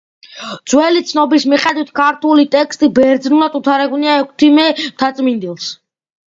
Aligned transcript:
ძველი 0.71 1.03
ცნობის 1.09 1.45
მიხედვით, 1.51 1.91
ქართული 1.99 2.47
ტექსტი 2.57 2.91
ბერძნულად 2.97 3.61
უთარგმნია 3.63 4.19
ექვთიმე 4.25 4.67
მთაწმიდელს. 4.83 5.73